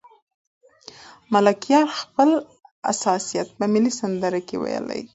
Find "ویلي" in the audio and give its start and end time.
4.61-5.01